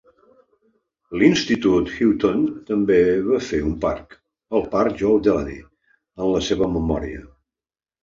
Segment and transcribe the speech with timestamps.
[1.23, 4.19] L'institut Haughton també va fer un parc,
[4.61, 7.27] el parc Joe Delaney, en la seva memòria.